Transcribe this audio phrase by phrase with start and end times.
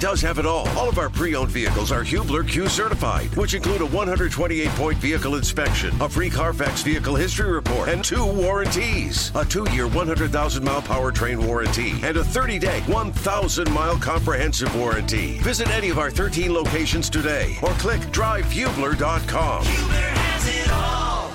[0.00, 0.68] does have it all.
[0.70, 5.94] All of our pre-owned vehicles are Hubler Q certified, which include a 128-point vehicle inspection,
[6.00, 9.32] a free Carfax vehicle history report, and two warranties.
[9.34, 15.38] A two-year 100,000-mile powertrain warranty and a 30-day 1,000-mile comprehensive warranty.
[15.38, 19.64] Visit any of our 13 locations today or click drivehubler.com.
[19.64, 21.32] Hubler has it all.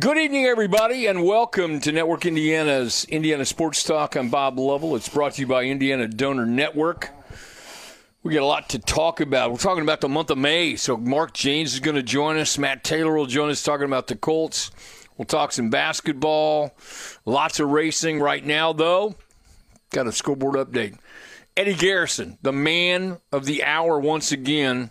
[0.00, 4.16] Good evening, everybody, and welcome to Network Indiana's Indiana Sports Talk.
[4.16, 4.96] I'm Bob Lovell.
[4.96, 7.10] It's brought to you by Indiana Donor Network.
[8.22, 9.50] We got a lot to talk about.
[9.50, 12.56] We're talking about the month of May, so Mark Jaynes is going to join us.
[12.56, 14.70] Matt Taylor will join us talking about the Colts.
[15.16, 16.72] We'll talk some basketball.
[17.24, 19.16] Lots of racing right now, though.
[19.90, 20.96] Got a scoreboard update.
[21.56, 24.90] Eddie Garrison, the man of the hour, once again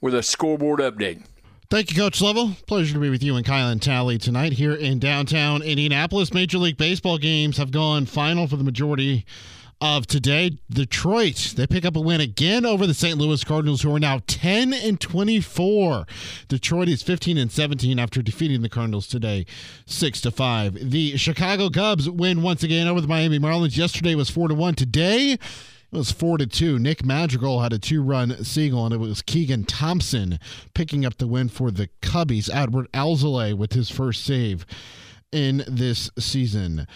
[0.00, 1.22] with a scoreboard update.
[1.68, 2.56] Thank you, Coach Lovell.
[2.66, 6.32] Pleasure to be with you and Kylan and Tally tonight here in downtown Indianapolis.
[6.32, 9.26] Major League Baseball games have gone final for the majority
[9.80, 10.58] of today.
[10.70, 13.16] Detroit, they pick up a win again over the St.
[13.18, 16.06] Louis Cardinals, who are now 10 and 24.
[16.48, 19.46] Detroit is 15 and 17 after defeating the Cardinals today,
[19.86, 20.90] 6 to 5.
[20.90, 23.76] The Chicago Cubs win once again over the Miami Marlins.
[23.76, 24.74] Yesterday was 4 to 1.
[24.74, 25.38] Today,
[25.92, 26.78] it was four to two.
[26.78, 30.38] Nick Madrigal had a two-run single, and it was Keegan Thompson
[30.72, 32.48] picking up the win for the Cubbies.
[32.48, 34.64] Adbert Alzolay with his first save
[35.32, 36.86] in this season.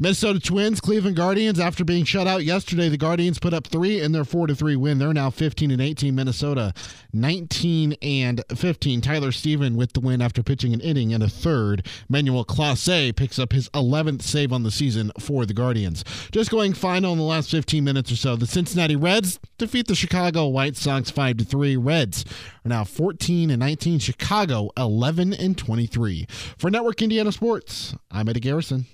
[0.00, 1.58] Minnesota Twins, Cleveland Guardians.
[1.58, 4.76] After being shut out yesterday, the Guardians put up three in their four to three
[4.76, 4.98] win.
[4.98, 6.14] They're now 15 and 18.
[6.14, 6.72] Minnesota
[7.12, 9.00] 19 and 15.
[9.00, 11.84] Tyler Stephan with the win after pitching an inning and a third.
[12.08, 16.04] Manuel Clase picks up his 11th save on the season for the Guardians.
[16.30, 18.36] Just going final in the last 15 minutes or so.
[18.36, 21.76] The Cincinnati Reds defeat the Chicago White Sox 5 to 3.
[21.76, 22.24] Reds
[22.64, 23.98] are now 14 and 19.
[23.98, 26.28] Chicago 11 and 23.
[26.56, 28.86] For Network Indiana Sports, I'm Eddie Garrison.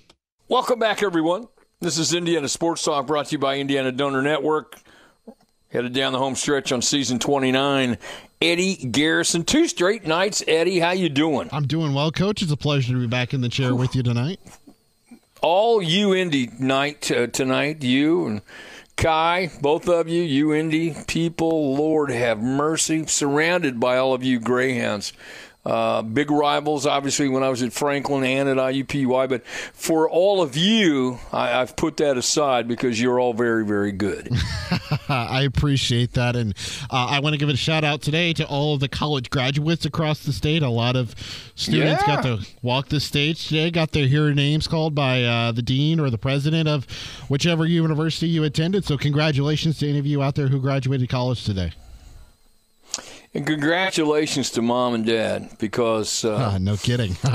[0.47, 1.47] Welcome back, everyone.
[1.79, 4.75] This is Indiana Sports Talk brought to you by Indiana Donor Network.
[5.71, 7.97] Headed down the home stretch on season 29.
[8.39, 10.43] Eddie Garrison, two straight nights.
[10.47, 11.49] Eddie, how you doing?
[11.51, 12.43] I'm doing well, Coach.
[12.43, 14.39] It's a pleasure to be back in the chair with you tonight.
[15.41, 17.83] All you Indy night uh, tonight.
[17.83, 18.41] You and
[18.97, 21.73] Kai, both of you, you Indy people.
[21.73, 23.07] Lord have mercy.
[23.07, 25.11] Surrounded by all of you Greyhounds.
[25.65, 29.27] Uh, big rivals, obviously, when I was at Franklin and at IUPUI.
[29.27, 33.91] But for all of you, I, have put that aside because you're all very, very
[33.91, 34.29] good.
[35.09, 36.35] I appreciate that.
[36.35, 36.53] And
[36.91, 39.85] uh, I want to give a shout out today to all of the college graduates
[39.85, 40.61] across the state.
[40.61, 41.15] A lot of
[41.55, 42.15] students yeah.
[42.15, 45.99] got to walk the stage today, got to hear names called by uh, the dean
[45.99, 46.85] or the president of
[47.27, 48.85] whichever university you attended.
[48.85, 51.71] So, congratulations to any of you out there who graduated college today.
[53.35, 57.17] And congratulations to mom and dad because uh, no kidding.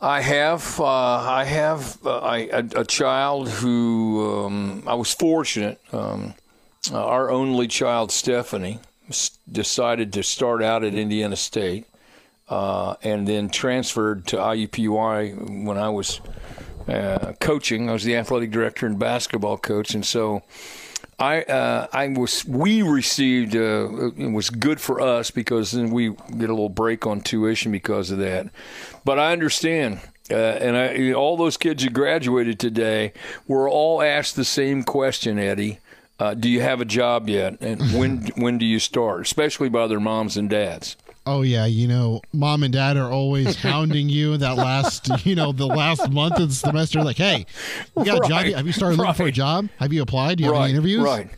[0.00, 5.78] I have uh, I have uh, I, a, a, child who um, I was fortunate.
[5.92, 6.32] Um,
[6.90, 8.78] our only child, Stephanie,
[9.52, 11.84] decided to start out at Indiana State
[12.48, 16.22] uh, and then transferred to IUPUI when I was
[16.88, 17.90] uh, coaching.
[17.90, 20.42] I was the athletic director and basketball coach, and so
[21.20, 26.10] I uh, I was we received uh, it was good for us because then we
[26.10, 28.48] get a little break on tuition because of that.
[29.04, 30.00] But I understand.
[30.30, 33.12] Uh, and I, all those kids who graduated today
[33.48, 35.80] were all asked the same question, Eddie.
[36.20, 37.60] Uh, do you have a job yet?
[37.60, 39.22] And when when do you start?
[39.22, 40.96] Especially by their moms and dads.
[41.26, 45.52] Oh yeah, you know, mom and dad are always hounding you that last, you know,
[45.52, 47.02] the last month of the semester.
[47.02, 47.46] Like, hey,
[47.96, 48.56] you got right, a job?
[48.56, 49.08] Have you started right.
[49.08, 49.68] looking for a job?
[49.78, 50.38] Have you applied?
[50.38, 51.02] Do you have right, any interviews?
[51.02, 51.30] Right.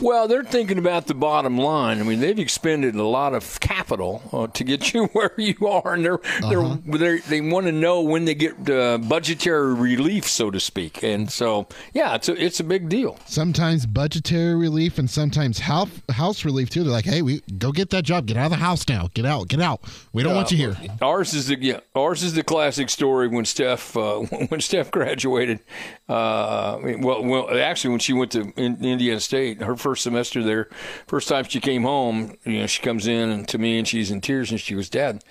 [0.00, 2.00] Well, they're thinking about the bottom line.
[2.00, 5.94] I mean, they've expended a lot of capital uh, to get you where you are,
[5.94, 6.76] and they're, uh-huh.
[6.84, 11.02] they're, they want to know when they get uh, budgetary relief, so to speak.
[11.02, 13.18] And so, yeah, it's a, it's a big deal.
[13.26, 16.84] Sometimes budgetary relief, and sometimes house house relief too.
[16.84, 18.26] They're like, "Hey, we go get that job.
[18.26, 19.08] Get out of the house now.
[19.14, 19.48] Get out.
[19.48, 19.80] Get out.
[20.12, 23.28] We don't uh, want you here." Ours is the yeah, ours is the classic story
[23.28, 24.18] when Steph uh,
[24.48, 25.60] when Steph graduated.
[26.08, 30.68] Uh, well, well, actually, when she went to Indiana State, her first semester there,
[31.06, 34.20] first time she came home, you know, she comes in to me and she's in
[34.20, 35.22] tears and she goes, "Dad,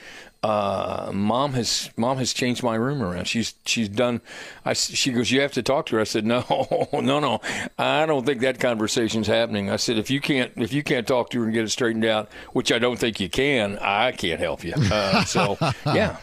[0.44, 3.28] uh, mom has mom has changed my room around.
[3.28, 4.22] She's she's done.
[4.64, 6.02] I she goes, you have to talk to her.
[6.02, 7.42] I said, no, no, no.
[7.78, 9.70] I don't think that conversation's happening.
[9.70, 12.06] I said, if you can't if you can't talk to her and get it straightened
[12.06, 14.74] out, which I don't think you can, I can't help you.
[14.76, 16.18] Uh, so yeah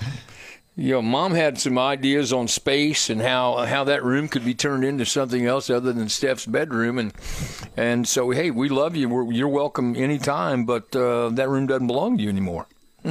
[0.75, 4.55] you know, mom had some ideas on space and how how that room could be
[4.55, 7.13] turned into something else other than Steph's bedroom, and
[7.77, 9.09] and so hey, we love you.
[9.09, 12.67] We're, you're welcome anytime, but uh, that room doesn't belong to you anymore.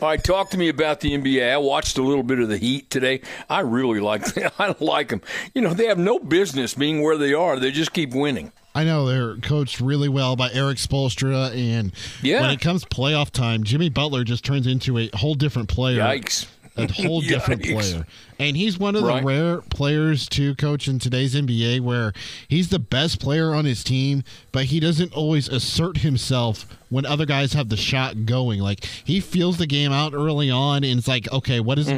[0.00, 1.52] All right, talk to me about the NBA.
[1.52, 3.20] I watched a little bit of the Heat today.
[3.48, 4.50] I really like them.
[4.58, 5.22] I like them.
[5.54, 7.58] You know, they have no business being where they are.
[7.58, 8.52] They just keep winning.
[8.78, 11.92] I know they're coached really well by Erik Spoelstra, and
[12.22, 12.42] yeah.
[12.42, 15.98] when it comes playoff time, Jimmy Butler just turns into a whole different player.
[15.98, 16.46] Yikes!
[16.76, 18.06] A whole different player.
[18.38, 19.20] And he's one of Right.
[19.20, 22.12] the rare players to coach in today's NBA where
[22.46, 27.26] he's the best player on his team, but he doesn't always assert himself when other
[27.26, 28.60] guys have the shot going.
[28.60, 31.88] Like he feels the game out early on and it's like, okay, what is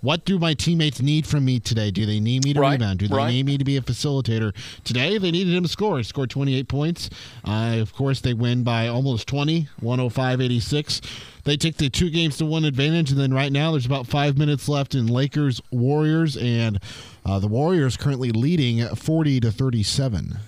[0.00, 1.90] what do my teammates need from me today?
[1.90, 2.62] Do they need me to Mm-hmm.
[2.62, 2.98] Right, rebound?
[3.00, 3.30] Do they right.
[3.32, 4.54] need me to be a facilitator?
[4.84, 5.98] Today they needed him to score.
[5.98, 7.10] He scored 28 points.
[7.44, 11.00] Uh, of course they win by almost 20, 105-86.
[11.44, 14.36] They take the two games to one advantage, and then right now there's about five
[14.36, 16.78] minutes left in Lakers Warriors, and
[17.24, 20.38] uh, the Warriors currently leading 40 to 37.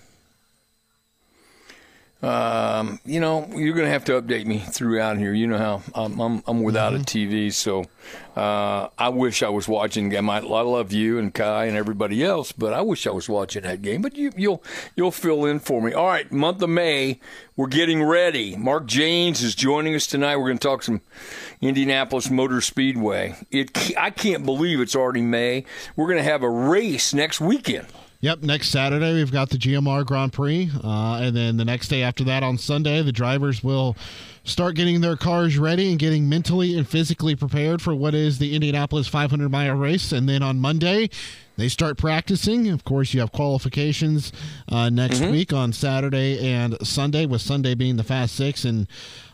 [2.22, 5.32] Um, you know, you're going to have to update me throughout here.
[5.32, 7.00] You know how I'm, I'm, I'm without Mm-hmm.
[7.00, 7.04] a
[7.48, 7.84] TV, so
[8.36, 10.28] uh, I wish I was watching game.
[10.28, 13.62] I, I love you and Kai and everybody else, but I wish I was watching
[13.62, 14.02] that game.
[14.02, 14.62] But you, you'll
[14.96, 15.94] you'll fill in for me.
[15.94, 17.20] All right, month of May,
[17.56, 18.54] we're getting ready.
[18.54, 20.36] Mark Jaynes is joining us tonight.
[20.36, 21.00] We're going to talk some
[21.62, 23.34] Indianapolis Motor Speedway.
[23.50, 25.64] It I can't believe it's already May.
[25.96, 27.86] We're going to have a race next weekend.
[28.22, 32.02] Yep, next Saturday we've got the GMR Grand Prix, uh, and then the next day
[32.02, 33.96] after that on Sunday, the drivers will
[34.44, 38.54] start getting their cars ready and getting mentally and physically prepared for what is the
[38.54, 40.12] Indianapolis 500 mile race.
[40.12, 41.08] And then on Monday,
[41.60, 42.68] they start practicing.
[42.68, 44.32] Of course, you have qualifications
[44.68, 48.86] uh, next week on Saturday and Sunday, with Sunday being the Fast Six and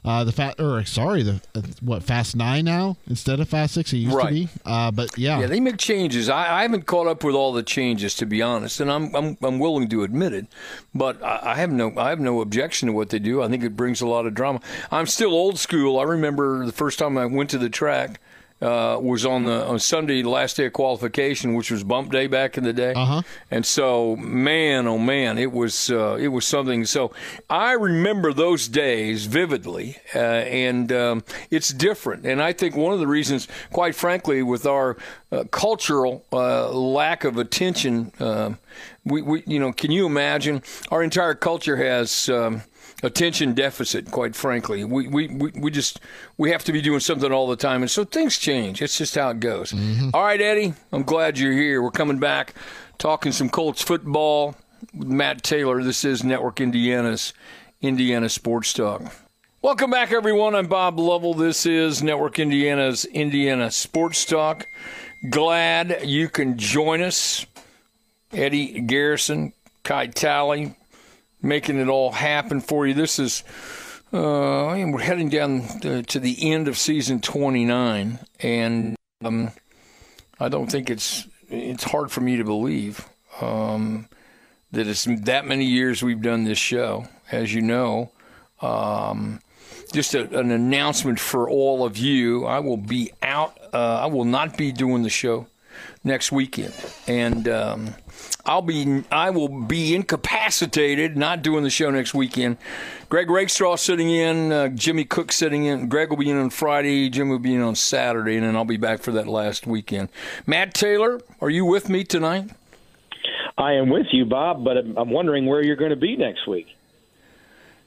[0.05, 3.93] uh, the fat or sorry, the uh, what Fast Nine now instead of Fast Six.
[3.93, 6.29] It used to be, uh, but yeah, Yeah, they make changes.
[6.29, 9.37] I, I haven't caught up with all the changes, to be honest, and I'm I'm,
[9.43, 10.47] I'm willing to admit it.
[10.95, 13.43] But I, I have no I have no objection to what they do.
[13.43, 14.61] I think it brings a lot of drama.
[14.91, 15.99] I'm still old school.
[15.99, 18.21] I remember the first time I went to the track.
[18.63, 22.27] Uh, was on the on Sunday, the last day of qualification, which was bump day
[22.27, 23.21] back in the day, Uh-huh.
[23.51, 26.87] and so man, oh man, it was uh, it was something.
[26.87, 27.13] So
[27.51, 32.25] I remember those days vividly, uh, and um, it's different.
[32.25, 34.97] And I think one of the reasons, quite frankly, with our
[35.31, 38.57] uh, cultural uh, lack of attention, um
[39.05, 40.63] we, we you know, can you imagine?
[40.91, 42.29] Our entire culture has.
[42.31, 42.63] Um,
[43.03, 44.85] attention deficit quite frankly.
[44.85, 46.01] We, we, we, we just
[46.39, 47.83] we have to be doing something all the time.
[47.83, 48.81] And so things change.
[48.81, 49.73] It's just how it goes.
[49.73, 50.11] Mm-hmm.
[50.15, 51.83] All right eddie i'm glad you're here.
[51.83, 52.55] We're coming back
[52.99, 54.57] talking some colts football
[54.95, 55.83] with matt taylor.
[55.83, 57.33] This is network indiana's
[57.83, 59.03] indiana sports talk.
[59.63, 60.55] Welcome back everyone.
[60.55, 61.35] I'm bob lovell.
[61.35, 64.67] This is network indiana's indiana sports talk.
[65.31, 67.47] Glad you can join us.
[68.33, 69.53] Eddie garrison
[69.83, 70.77] kai talley
[71.43, 72.95] making it all happen for you.
[72.95, 73.45] This is,
[74.13, 79.51] uh, and we're heading down to, to the end of season 29, and um,
[80.39, 83.09] I don't think it's it's hard for me to believe
[83.41, 84.09] um,
[84.73, 87.07] that it's that many years we've done this show.
[87.31, 88.13] As you know,
[88.61, 89.41] um,
[89.93, 93.59] just a, an announcement for all of you: I will be out.
[93.73, 95.47] Uh, I will not be doing the show
[96.05, 96.75] next weekend,
[97.07, 97.95] and um,
[98.45, 102.57] I'll be I will be incapacitated, not doing the show next weekend.
[103.09, 105.89] Greg Rakestraw sitting in, uh, Jimmy Cook sitting in.
[105.89, 108.65] Greg will be in on Friday, Jim will be in on Saturday, and then I'll
[108.65, 110.09] be back for that last weekend.
[110.47, 112.51] Matt Taylor, are you with me tonight?
[113.59, 116.47] I am with you, Bob, but I'm I'm wondering where you're going to be next
[116.47, 116.77] week.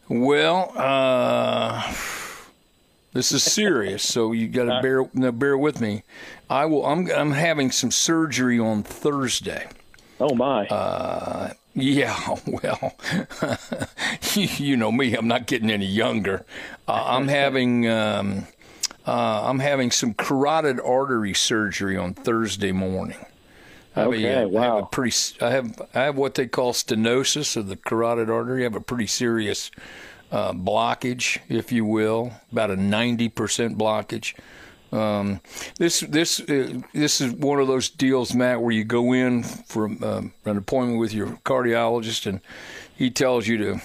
[0.10, 1.84] Well, uh,
[3.14, 6.04] this is serious, so you got to bear no, bear with me.
[6.50, 6.86] I will.
[6.86, 9.68] I'm I'm having some surgery on Thursday.
[10.20, 10.68] Oh my!
[10.68, 12.96] Uh, yeah, well,
[14.34, 15.16] you, know me.
[15.16, 16.46] I'm not getting any younger.
[16.88, 18.48] Uh, I'm having um,
[19.08, 23.18] uh, I'm having some carotid artery surgery on Thursday morning.
[23.96, 24.82] I have a- Okay, I have a wow.
[24.92, 25.16] pretty.
[25.42, 28.62] I have I have what they call stenosis of the carotid artery.
[28.62, 29.72] I have a pretty serious
[30.32, 34.34] uh, blockage, if you will, about a ninety percent blockage.
[34.92, 35.42] Um,
[35.78, 39.86] this this uh, this is one of those deals, Matt, where you go in for
[39.86, 42.42] um, an appointment with your cardiologist, and
[42.96, 43.82] he tells you to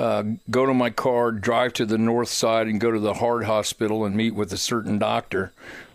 [0.00, 3.44] uh, go to my car, drive to the north side, and go to the heart
[3.44, 5.52] hospital and meet with a certain doctor.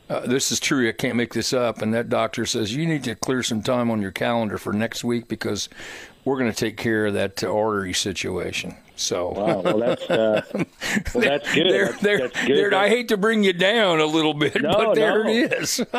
[0.07, 0.87] Uh, this is true.
[0.87, 1.81] I can't make this up.
[1.81, 5.03] And that doctor says you need to clear some time on your calendar for next
[5.03, 5.67] week because
[6.23, 8.75] we're going to take care of that artery situation.
[8.97, 9.29] So.
[9.29, 10.65] Wow, well that's uh, well
[11.15, 11.95] that's good.
[11.99, 12.73] That's- good.
[12.73, 15.29] I hate to bring you down a little bit, No, but there no.
[15.29, 15.79] it is.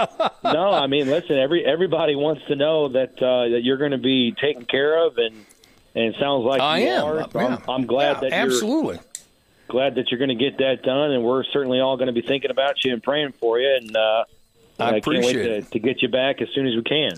[0.44, 3.98] no, I mean, listen, every everybody wants to know that uh, that you're going to
[3.98, 5.34] be taken care of, and
[5.94, 7.04] and it sounds like I you am.
[7.04, 7.30] are.
[7.30, 7.46] So Yeah.
[7.66, 8.98] I'm, I'm glad Yeah, that you're absolutely.
[9.68, 12.22] glad that you're going to get that done, and we're certainly all going to be
[12.26, 13.76] thinking about you and praying for you.
[13.80, 14.24] And uh,
[14.78, 17.12] I, I can't wait to, to get you back as soon as we can.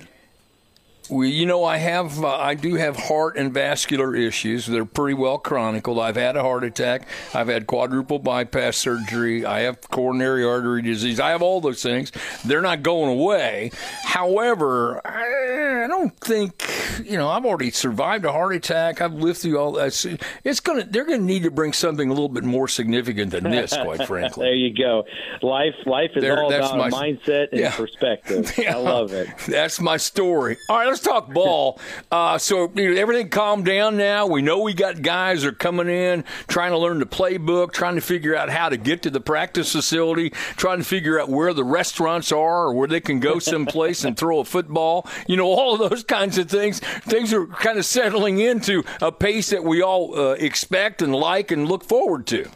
[1.10, 4.66] Well, you know, I have, uh, I do have heart and vascular issues.
[4.66, 5.98] They're pretty well chronicled.
[5.98, 7.08] I've had a heart attack.
[7.34, 9.44] I've had quadruple bypass surgery.
[9.46, 11.18] I have coronary artery disease.
[11.20, 12.12] I have all those things.
[12.44, 13.70] They're not going away.
[14.04, 16.68] However, I, I don't think,
[17.04, 19.00] you know, I've already survived a heart attack.
[19.00, 20.18] I've lived through all that.
[20.44, 23.72] It's gonna, they're gonna need to bring something a little bit more significant than this,
[23.72, 24.44] quite frankly.
[24.46, 25.04] There you go.
[25.42, 27.74] Life, life is There- all about my- mindset and Yeah.
[27.74, 28.52] perspective.
[28.58, 28.76] Yeah.
[28.76, 29.28] I love it.
[29.46, 30.56] That's my story.
[30.68, 31.78] All right, let's talk ball.
[32.10, 34.26] Uh, so you know, everything calmed down now.
[34.26, 38.00] We know we got guys are coming in trying to learn the playbook, trying to
[38.00, 41.64] figure out how to get to the practice facility, trying to figure out where the
[41.64, 45.06] restaurants are or where they can go someplace and throw a football.
[45.26, 46.80] You know, all of those kinds of things.
[46.80, 51.50] Things are kind of settling into a pace that we all uh, expect and like
[51.50, 52.48] and look forward to.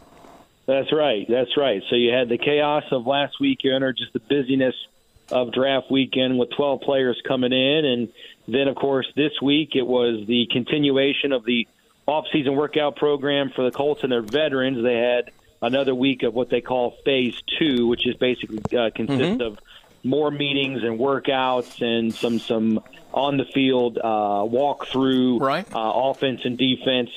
[0.65, 1.25] That's right.
[1.27, 1.81] That's right.
[1.89, 4.75] So you had the chaos of last weekend, or just the busyness
[5.31, 8.09] of draft weekend with 12 players coming in, and
[8.47, 11.67] then of course this week it was the continuation of the
[12.05, 14.83] off-season workout program for the Colts and their veterans.
[14.83, 15.31] They had
[15.61, 19.59] another week of what they call Phase Two, which is basically uh, consists of
[20.03, 22.81] more meetings and workouts and some some
[23.13, 25.65] on the field uh, walk through Right.
[25.73, 27.09] uh, offense and defense.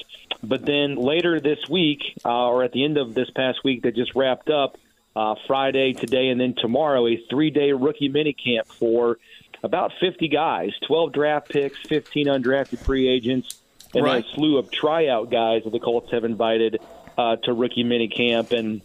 [0.43, 3.97] But then later this week, uh, or at the end of this past week that
[3.97, 4.77] just wrapped up,
[5.17, 9.19] uh, Friday, today, and then tomorrow, a three-day rookie minicamp for
[9.63, 13.61] about 50 guys, 12 draft picks, 15 undrafted free agents,
[13.95, 14.25] and Right.
[14.25, 16.79] a slew of tryout guys that the Colts have invited
[17.17, 18.53] uh, to rookie minicamp.
[18.53, 18.83] And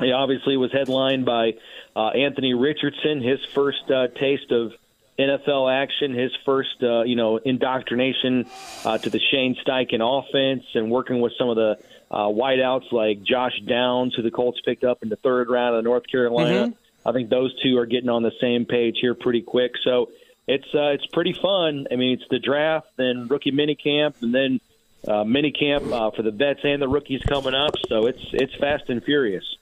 [0.00, 1.54] it obviously was headlined by
[1.96, 4.72] uh, Anthony Richardson, his first uh, taste of
[5.18, 8.46] NFL action, his first uh, you know indoctrination
[8.84, 11.78] uh, to the Shane Steichen offense, and working with some of the
[12.10, 15.84] uh, wideouts like Josh Downs, who the Colts picked up in the third round of
[15.84, 16.72] North Carolina.
[17.04, 19.72] I think those two are getting on the same page here pretty quick.
[19.82, 20.10] So
[20.46, 21.86] it's uh, it's pretty fun.
[21.90, 24.60] I mean, it's the draft, then rookie minicamp, and then
[25.06, 27.74] uh, minicamp uh, for the vets and the rookies coming up.
[27.88, 29.56] So it's it's fast and furious.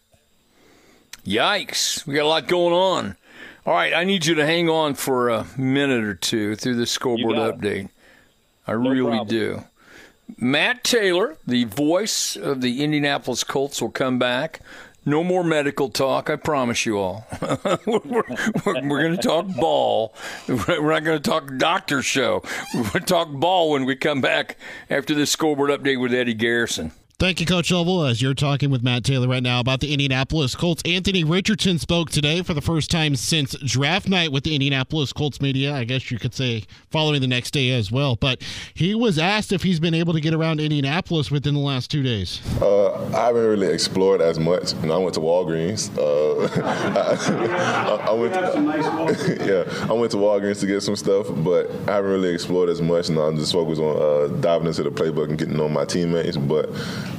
[1.25, 2.07] Yikes.
[2.07, 3.17] We got a lot going on.
[3.65, 6.87] All right, I need you to hang on for a minute or two through the
[6.87, 7.61] scoreboard it.
[7.61, 7.89] update.
[8.67, 9.29] I really problem.
[9.29, 9.65] do.
[10.37, 14.61] Matt Taylor, the voice of the Indianapolis Colts, will come back.
[15.05, 17.27] No more medical talk, I promise you all.
[17.87, 18.25] we're we're,
[18.65, 20.15] we're going to talk ball.
[20.47, 22.43] We're not going to talk doctor show.
[22.73, 24.57] We're going to talk ball when we come back
[24.89, 26.93] after this scoreboard update with Eddie Garrison.
[27.19, 28.05] Thank you, Coach Lovell.
[28.05, 32.11] As you're talking with Matt Taylor right now about the Indianapolis Colts, Anthony Richardson spoke
[32.11, 35.73] today for the first time since draft night with the Indianapolis Colts media.
[35.73, 38.17] I guess you could say following the next day as well.
[38.17, 38.43] But
[38.75, 42.03] he was asked if he's been able to get around Indianapolis within the last two
[42.03, 42.41] days.
[42.61, 44.73] Uh, I haven't really explored as much.
[44.75, 45.97] You know, I went to Walgreens.
[45.97, 46.43] Uh,
[48.05, 48.35] I, went.
[48.35, 52.69] To, yeah, I went to Walgreens to get some stuff, but I haven't really explored
[52.69, 53.11] as much.
[53.11, 56.37] And I'm just focused on uh, diving into the playbook and getting on my teammates.
[56.37, 56.69] But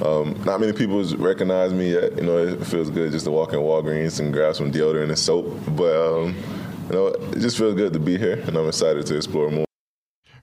[0.04, 2.16] um, not many people recognize me yet.
[2.16, 5.20] You know, it feels good just to walk in Walgreens and grab some deodorant and
[5.20, 5.58] soap.
[5.70, 6.36] But um,
[6.88, 9.66] you know, it just feels good to be here, and I'm excited to explore more.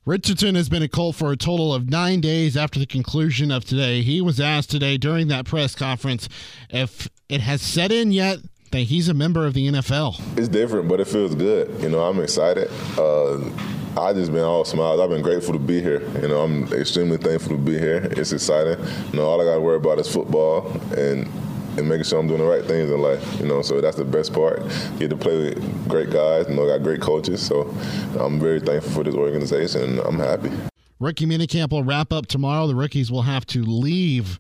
[0.07, 3.65] Richardson has been a Colt for a total of nine days after the conclusion of
[3.65, 4.01] today.
[4.01, 6.29] He was asked today during that press conference
[6.71, 8.39] if it has set in yet
[8.73, 10.39] that he's a member of the NFL.
[10.39, 11.83] It's different, but it feels good.
[11.83, 12.71] You know, I'm excited.
[12.99, 13.39] Uh,
[13.97, 15.01] I just been all smiles.
[15.01, 16.01] I've been grateful to be here.
[16.21, 18.09] You know, I'm extremely thankful to be here.
[18.13, 18.79] It's exciting.
[19.13, 21.29] You know, all I got to worry about is football and
[21.77, 23.41] and making sure I'm doing the right things in life.
[23.41, 24.61] You know, so that's the best part.
[24.99, 26.49] Get to play with great guys.
[26.49, 27.45] You know, got great coaches.
[27.45, 27.63] So
[28.19, 30.51] I'm very thankful for this organization, and I'm happy.
[30.99, 32.67] Rookie minicamp will wrap up tomorrow.
[32.67, 34.39] The rookies will have to leave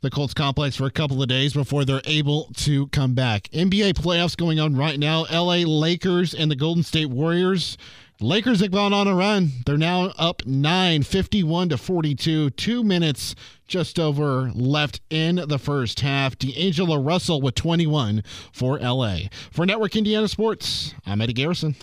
[0.00, 3.48] the Colts complex for a couple of days before they're able to come back.
[3.52, 5.24] NBA playoffs going on right now.
[5.32, 7.78] LA Lakers and the Golden State Warriors.
[8.24, 9.50] Lakers have gone on a run.
[9.66, 12.48] They're now up 9, 51 to 42.
[12.48, 13.34] Two minutes
[13.68, 16.38] just over left in the first half.
[16.38, 19.28] D'Angelo Russell with 21 for LA.
[19.50, 21.76] For Network Indiana Sports, I'm Eddie Garrison.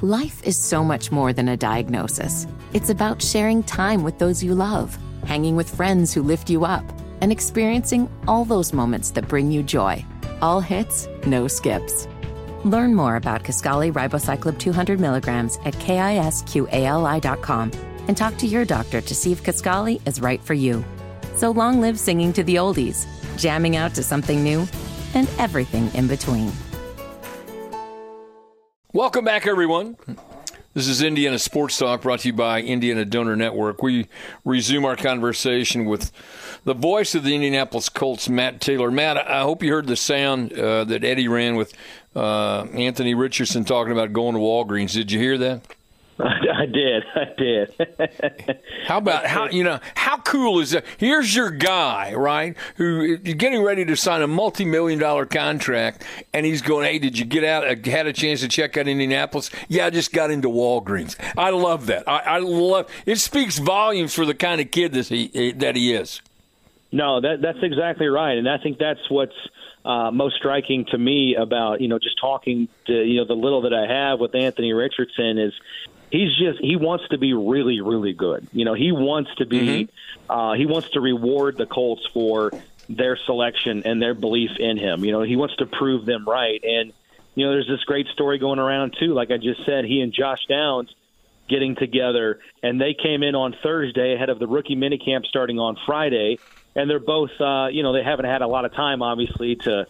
[0.00, 2.46] Life is so much more than a diagnosis.
[2.72, 6.84] It's about sharing time with those you love, hanging with friends who lift you up,
[7.20, 10.02] and experiencing all those moments that bring you joy.
[10.40, 12.08] All hits, no skips.
[12.64, 17.70] Learn more about Kisqali ribociclib 200 milligrams at kisqali.com
[18.08, 20.84] and talk to your doctor to see if Kisqali is right for you.
[21.34, 24.66] So long live singing to the oldies, jamming out to something new,
[25.14, 26.52] and everything in between.
[28.92, 29.96] Welcome back, everyone.
[30.74, 33.82] This is Indiana Sports Talk brought to you by Indiana Donor Network.
[33.82, 34.08] We
[34.42, 36.10] resume our conversation with
[36.64, 38.90] the voice of the Indianapolis Colts, Matt Taylor.
[38.90, 41.74] Matt, I hope you heard the sound uh, that Eddie ran with
[42.14, 44.92] uh, Anthony Richardson talking about going to Walgreens.
[44.92, 45.62] Did you hear that?
[46.18, 47.02] I did.
[47.14, 48.60] I did.
[48.86, 50.84] how about how you know how cool is that?
[50.98, 52.56] Here's your guy, right?
[52.76, 57.18] Who you're getting ready to sign a multi-million dollar contract, and he's going, "Hey, did
[57.18, 57.66] you get out?
[57.66, 59.50] Uh, had a chance to check out Indianapolis?
[59.68, 61.16] Yeah, I just got into Walgreens.
[61.36, 62.06] I love that.
[62.06, 62.88] I, I love.
[63.06, 66.20] It speaks volumes for the kind of kid that he that he is.
[66.92, 69.34] No, that that's exactly right, and I think that's what's
[69.84, 73.62] uh, most striking to me about you know just talking to you know the little
[73.62, 75.52] that I have with Anthony Richardson is
[76.10, 78.46] he's just he wants to be really really good.
[78.52, 80.30] You know, he wants to be mm-hmm.
[80.30, 82.52] uh, he wants to reward the Colts for
[82.88, 85.04] their selection and their belief in him.
[85.04, 86.62] You know, he wants to prove them right.
[86.62, 86.92] And
[87.34, 89.14] you know, there's this great story going around too.
[89.14, 90.94] Like I just said, he and Josh Downs
[91.48, 95.76] getting together, and they came in on Thursday ahead of the rookie minicamp starting on
[95.86, 96.38] Friday.
[96.74, 99.86] And they're both, uh, you know, they haven't had a lot of time, obviously, to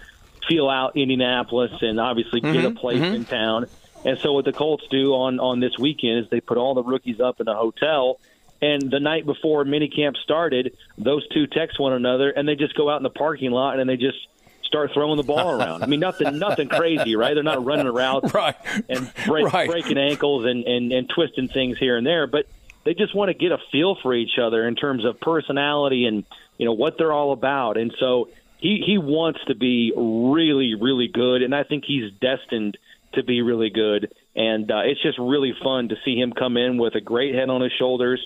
[0.49, 2.53] feel out Indianapolis and obviously mm-hmm.
[2.53, 3.15] get a place mm-hmm.
[3.15, 3.67] in town.
[4.05, 6.83] And so what the Colts do on on this weekend is they put all the
[6.83, 8.19] rookies up in a hotel.
[8.61, 12.89] And the night before minicamp started, those two text one another, and they just go
[12.89, 14.19] out in the parking lot and they just
[14.65, 15.83] start throwing the ball around.
[15.83, 17.35] I mean, nothing, nothing crazy, right?
[17.35, 18.55] They're not running around right.
[18.89, 19.69] and break, right.
[19.69, 22.47] breaking ankles and, and and twisting things here and there, but
[22.85, 26.25] they just want to get a feel for each other in terms of personality and
[26.59, 27.77] you know what they're all about.
[27.77, 32.79] And so he he wants to be really, really good, and I think he's destined
[33.15, 34.13] to be really good.
[34.35, 37.51] And uh, it's just really fun to see him come in with a great head
[37.51, 38.25] on his shoulders,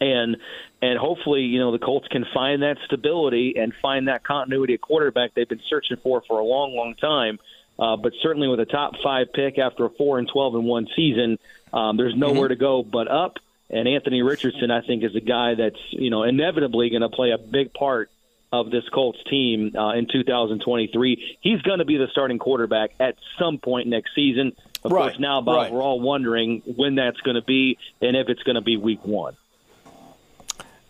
[0.00, 0.36] and
[0.80, 4.80] and hopefully you know the Colts can find that stability and find that continuity at
[4.80, 7.38] quarterback they've been searching for for a long, long time.
[7.78, 10.88] Uh, but certainly with a top five pick after a four and twelve and one
[10.96, 11.38] season,
[11.72, 12.48] um, there's nowhere mm-hmm.
[12.48, 13.36] to go but up.
[13.72, 17.30] And Anthony Richardson, I think, is a guy that's you know inevitably going to play
[17.30, 18.10] a big part
[18.52, 21.38] of this Colts team uh, in 2023.
[21.40, 24.52] He's going to be the starting quarterback at some point next season.
[24.84, 25.72] Of right, course, now, Bob, right.
[25.72, 29.04] we're all wondering when that's going to be and if it's going to be week
[29.04, 29.36] one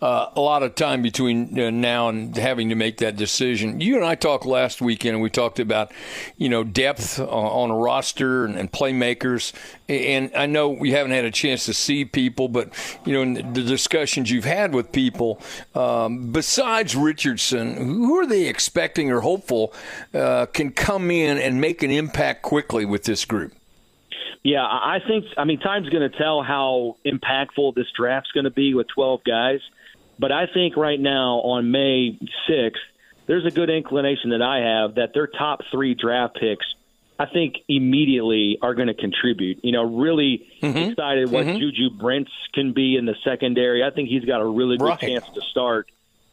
[0.03, 3.81] uh, a lot of time between uh, now and having to make that decision.
[3.81, 5.93] You and I talked last weekend, and we talked about,
[6.37, 9.53] you know, depth on a roster and, and, playmakers.
[9.89, 12.71] And I know we haven't had a chance to see people, but
[13.07, 15.41] you know, in the discussions you've had with people,
[15.77, 19.73] um, besides Richardson, who are they expecting or hopeful
[20.15, 23.53] uh, can come in and make an impact quickly with this group?
[24.43, 25.27] Yeah, I think.
[25.37, 29.23] I mean, time's going to tell how impactful this draft's going to be with 12
[29.25, 29.61] guys.
[30.19, 32.77] But I think right now on May 6th,
[33.27, 36.67] there's a good inclination that I have that their top three draft picks,
[37.19, 39.65] I think immediately are going to contribute.
[39.65, 40.77] You know, really mm-hmm.
[40.77, 41.59] excited what mm-hmm.
[41.59, 43.85] Juju Brents can be in the secondary.
[43.85, 44.99] I think he's got a really good right.
[44.99, 45.91] chance to start.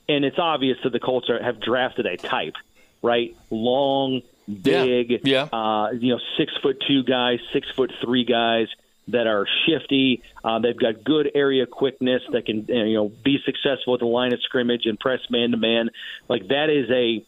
[0.08, 2.56] And it's obvious that the Colts are, have drafted a type,
[3.04, 3.38] right?
[3.52, 5.18] Long, big, yeah.
[5.24, 5.44] yeah.
[5.44, 8.68] Uh, you know, six foot two guys, six foot three guys
[9.12, 10.24] that are shifty.
[10.44, 14.34] Uh, they've got good area quickness that can you know be successful at the line
[14.34, 15.90] of scrimmage and press man to man.
[16.28, 17.26] Like that is a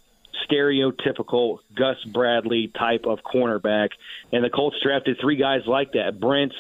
[0.48, 3.90] stereotypical Gus Bradley type of cornerback,
[4.32, 6.56] and the Colts drafted three guys like that: Brents,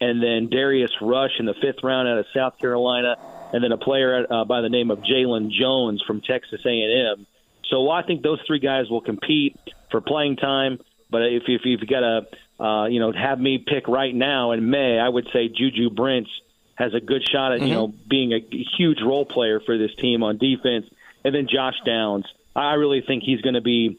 [0.00, 3.16] and then Darius Rush in the fifth round out of South Carolina,
[3.52, 7.26] and then a player uh, by the name of Jaylon Jones from Texas A&M.
[7.70, 9.58] So I think those three guys will compete
[9.90, 10.78] for playing time.
[11.10, 12.26] But if, if you've got a
[12.58, 16.30] uh, you know, have me pick right now in May, I would say Juju Brents
[16.76, 17.68] has a good shot at, mm-hmm.
[17.68, 18.40] you know, being a
[18.76, 20.86] huge role player for this team on defense.
[21.24, 22.26] And then Josh Downs.
[22.54, 23.98] I really think he's going to be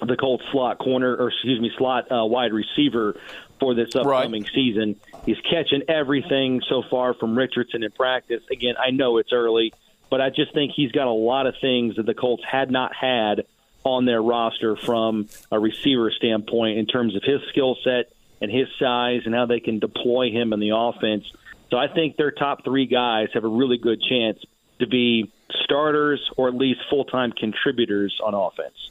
[0.00, 3.20] the Colts slot corner, or excuse me, slot uh, wide receiver
[3.60, 4.52] for this upcoming right.
[4.54, 4.96] season.
[5.26, 8.42] He's catching everything so far from Richardson in practice.
[8.50, 9.72] Again, I know it's early,
[10.10, 12.94] but I just think he's got a lot of things that the Colts had not
[12.94, 13.46] had
[13.84, 18.68] on their roster from a receiver standpoint in terms of his skill set and his
[18.78, 21.24] size and how they can deploy him in the offense.
[21.70, 24.38] So I think their top three guys have a really good chance
[24.78, 25.30] to be
[25.64, 28.90] starters or at least full time contributors on offense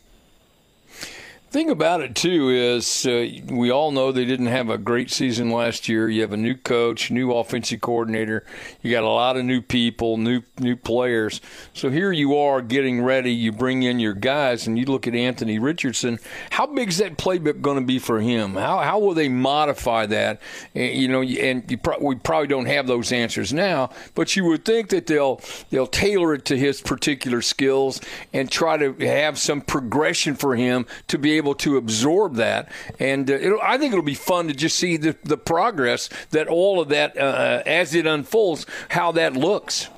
[1.53, 5.51] thing about it too is uh, we all know they didn't have a great season
[5.51, 6.09] last year.
[6.09, 8.43] You have a new coach, new offensive coordinator.
[8.81, 11.41] You got a lot of new people, new new players.
[11.73, 13.31] So here you are getting ready.
[13.31, 16.17] You bring in your guys, and you look at Anthony Richardson.
[16.49, 18.55] How big is that playbook going to be for him?
[18.55, 20.41] How how will they modify that?
[20.73, 24.43] And, you know, and you pro- we probably don't have those answers now, but you
[24.45, 25.39] would think that they'll
[25.69, 28.01] they'll tailor it to his particular skills
[28.33, 32.71] and try to have some progression for him to be able able to absorb that.
[32.99, 36.79] And uh, I think it'll be fun to just see the, the progress that all
[36.79, 39.89] of that, uh, as it unfolds, how that looks.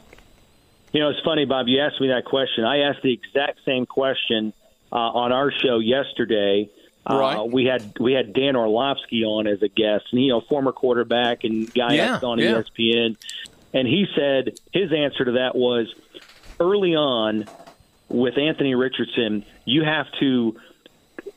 [0.91, 1.67] You know, it's funny, Bob.
[1.67, 2.63] You asked me that question.
[2.63, 4.53] I asked the exact same question
[4.91, 6.69] uh, on our show yesterday.
[7.07, 7.51] Uh, right.
[7.51, 11.43] we had we had Dan Orlovsky on as a guest, and you know, former quarterback
[11.43, 12.63] and guy Yeah, on yeah.
[12.63, 13.15] ESPN,
[13.73, 15.93] and he said his answer to that was
[16.59, 17.45] early on
[18.09, 20.59] with Anthony Richardson, you have to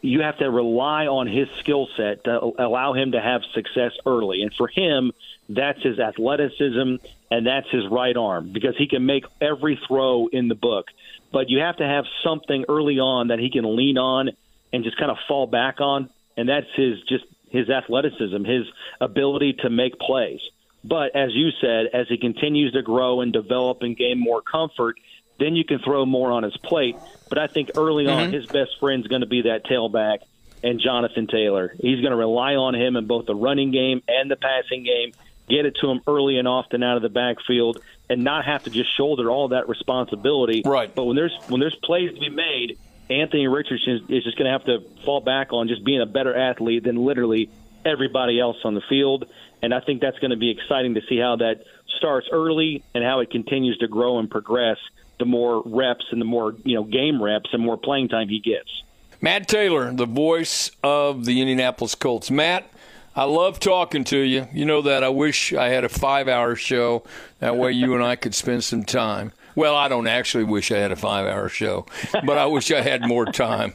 [0.01, 4.43] you have to rely on his skill set to allow him to have success early.
[4.43, 5.13] And for him,
[5.49, 6.97] that's his athleticism
[7.31, 10.87] and that's his right arm because he can make every throw in the book.
[11.33, 14.31] But you have to have something early on that he can lean on
[14.73, 18.67] and just kind of fall back on, and that's his just his athleticism, his
[19.01, 20.41] ability to make plays.
[20.85, 24.97] But as you said, as he continues to grow and develop and gain more comfort,
[25.39, 26.97] then you can throw more on his plate.
[27.29, 28.33] But I think early on, mm-hmm.
[28.33, 30.21] his best friend's going to be that tailback
[30.63, 31.75] and Jonathan Taylor.
[31.79, 35.13] He's going to rely on him in both the running game and the passing game,
[35.49, 38.71] get it to him early and often out of the backfield, and not have to
[38.71, 40.63] just shoulder all that responsibility.
[40.65, 40.93] Right.
[40.93, 42.79] But when there's when there's plays to be made,
[43.11, 46.37] Anthony Richardson is just going to have to fall back on just being a better
[46.37, 47.51] athlete than literally
[47.85, 49.27] everybody else on the field.
[49.63, 51.65] And I think that's going to be exciting to see how that
[51.97, 54.79] starts early and how it continues to grow and progress
[55.19, 58.41] the more reps and the more you know game reps and more playing time he
[58.41, 58.83] gets.
[59.21, 62.31] Matt Taylor, the voice of the Indianapolis Colts.
[62.31, 62.71] Matt,
[63.17, 64.47] I love talking to you.
[64.53, 65.03] You know that.
[65.03, 67.03] I wish I had a five hour show.
[67.41, 69.33] That way you and I could spend some time.
[69.57, 72.81] Well, I don't actually wish I had a five hour show, but I wish I
[72.81, 73.75] had more time.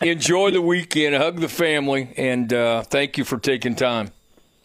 [0.00, 4.12] Enjoy the weekend, hug the family, and uh, thank you for taking time.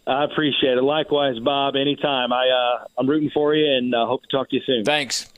[0.06, 0.84] I appreciate it.
[0.84, 1.76] Likewise, Bob.
[1.76, 2.32] Anytime.
[2.32, 4.86] I uh, I'm rooting for you and uh, hope to talk to you soon.
[4.86, 5.32] Thanks.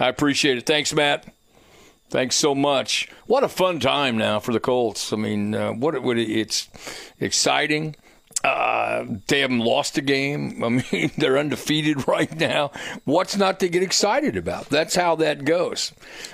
[0.00, 0.66] I appreciate it.
[0.66, 1.26] Thanks, Matt.
[2.08, 3.08] Thanks so much.
[3.26, 5.12] What a fun time now for the Colts.
[5.12, 6.68] I mean, uh, what, what it's
[7.20, 7.94] exciting.
[8.42, 10.64] Uh, they haven't lost a game.
[10.64, 12.72] I mean, they're undefeated right now.
[13.04, 14.70] What's not to get excited about?
[14.70, 15.92] That's how that goes.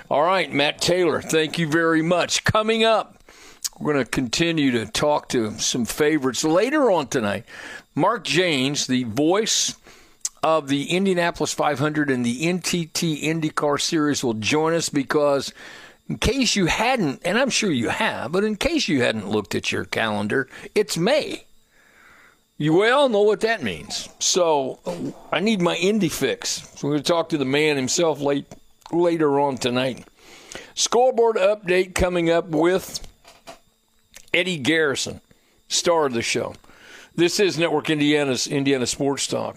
[0.09, 2.43] All right, Matt Taylor, thank you very much.
[2.43, 3.21] Coming up,
[3.77, 7.45] we're going to continue to talk to some favorites later on tonight.
[7.93, 9.75] Mark Jaynes, the voice
[10.47, 15.53] of the Indianapolis 500 and the NTT IndyCar Series, will join us because,
[16.07, 19.55] in case you hadn't, and I'm sure you have, but in case you hadn't looked
[19.55, 21.43] at your calendar, it's May.
[22.57, 24.07] You well know what that means.
[24.19, 24.79] So
[25.33, 26.49] I need my Indy fix.
[26.75, 28.45] So we're going to talk to the man himself late
[28.89, 30.07] later on tonight.
[30.75, 33.05] Scoreboard update coming up with
[34.33, 35.19] Eddie Garrison,
[35.67, 36.55] star of the show.
[37.15, 39.55] This is Network Indiana's Indiana Sports Talk.